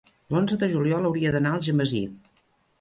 L'onze 0.35 0.57
de 0.63 0.69
juliol 0.71 1.05
hauria 1.11 1.35
d'anar 1.37 1.53
a 1.53 1.61
Algemesí. 1.61 2.05